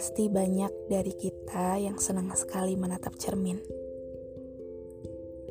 [0.00, 3.60] Pasti banyak dari kita yang senang sekali menatap cermin.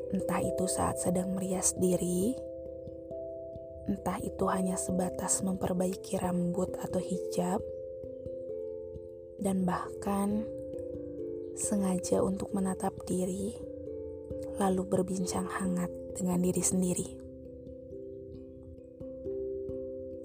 [0.09, 2.33] Entah itu saat sedang merias diri,
[3.85, 7.61] entah itu hanya sebatas memperbaiki rambut atau hijab,
[9.37, 10.41] dan bahkan
[11.53, 13.53] sengaja untuk menatap diri,
[14.57, 17.09] lalu berbincang hangat dengan diri sendiri.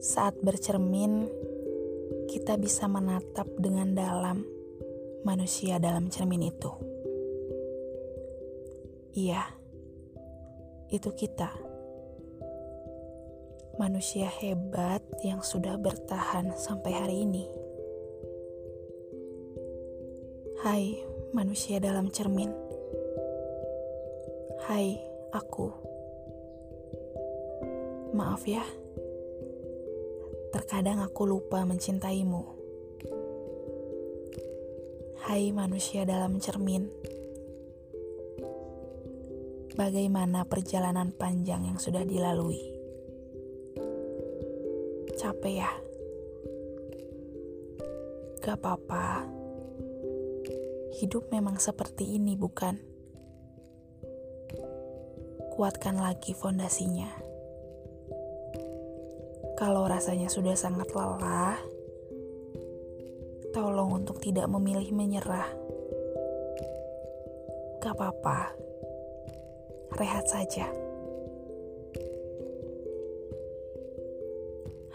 [0.01, 1.29] Saat bercermin,
[2.35, 4.43] kita bisa menatap dengan dalam
[5.23, 6.67] manusia dalam cermin itu.
[9.15, 9.55] Iya,
[10.91, 11.55] itu kita.
[13.79, 17.47] Manusia hebat yang sudah bertahan sampai hari ini.
[20.67, 22.51] Hai, manusia dalam cermin.
[24.67, 24.99] Hai,
[25.31, 25.71] aku.
[28.11, 28.84] Maaf ya
[30.65, 32.41] Terkadang aku lupa mencintaimu.
[35.29, 36.89] Hai manusia dalam cermin.
[39.77, 42.65] Bagaimana perjalanan panjang yang sudah dilalui?
[45.21, 45.69] Capek ya?
[48.41, 49.29] Gak apa-apa.
[50.97, 52.81] Hidup memang seperti ini, bukan?
[55.53, 57.24] Kuatkan lagi fondasinya.
[59.55, 61.55] Kalau rasanya sudah sangat lelah,
[63.55, 65.47] tolong untuk tidak memilih menyerah.
[67.79, 68.51] Gak apa-apa,
[69.95, 70.67] rehat saja.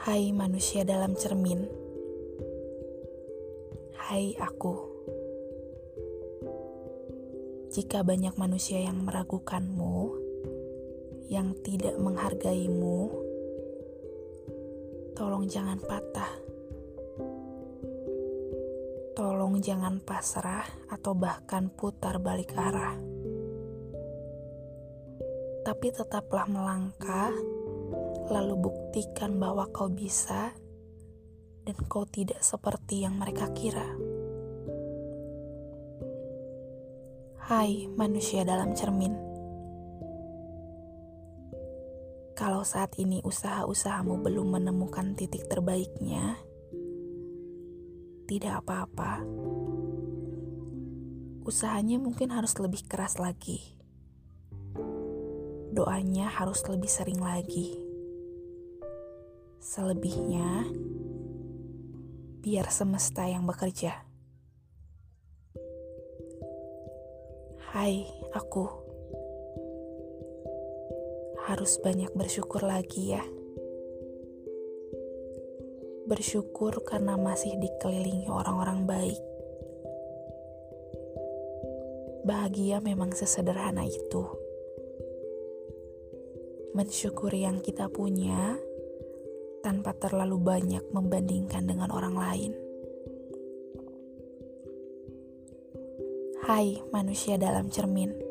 [0.04, 1.64] Hai manusia dalam cermin,
[4.12, 4.76] hai aku.
[7.72, 10.20] Jika banyak manusia yang meragukanmu,
[11.32, 13.29] yang tidak menghargaimu,
[15.20, 16.32] Tolong jangan patah.
[19.12, 22.96] Tolong jangan pasrah atau bahkan putar balik arah.
[25.68, 27.36] Tapi tetaplah melangkah,
[28.32, 30.56] lalu buktikan bahwa kau bisa
[31.68, 33.92] dan kau tidak seperti yang mereka kira.
[37.44, 39.29] Hai manusia dalam cermin.
[42.40, 46.40] Kalau saat ini usaha-usahamu belum menemukan titik terbaiknya,
[48.32, 49.28] tidak apa-apa.
[51.44, 53.76] Usahanya mungkin harus lebih keras lagi.
[55.76, 57.76] Doanya harus lebih sering lagi.
[59.60, 60.64] Selebihnya,
[62.40, 64.08] biar semesta yang bekerja.
[67.76, 68.89] Hai, aku
[71.50, 73.26] harus banyak bersyukur lagi ya.
[76.06, 79.22] Bersyukur karena masih dikelilingi orang-orang baik.
[82.22, 84.30] Bahagia memang sesederhana itu.
[86.78, 88.54] Mensyukuri yang kita punya
[89.66, 92.54] tanpa terlalu banyak membandingkan dengan orang lain.
[96.46, 98.29] Hai manusia dalam cermin.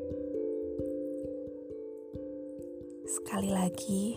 [3.18, 4.14] Sekali lagi,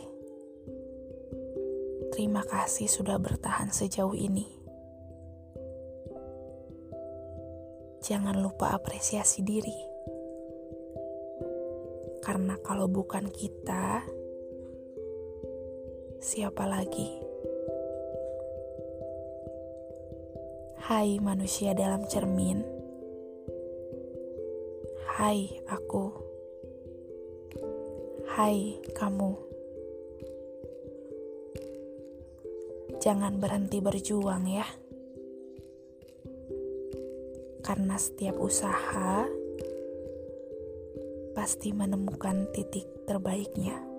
[2.13, 4.45] terima kasih sudah bertahan sejauh ini.
[8.05, 9.73] Jangan lupa apresiasi diri,
[12.21, 14.05] karena kalau bukan kita,
[16.21, 17.09] siapa lagi?
[20.77, 22.61] Hai manusia dalam cermin,
[25.17, 26.30] hai aku.
[28.31, 29.35] Hai kamu,
[33.03, 34.63] jangan berhenti berjuang ya,
[37.59, 39.27] karena setiap usaha
[41.35, 43.90] pasti menemukan titik terbaiknya.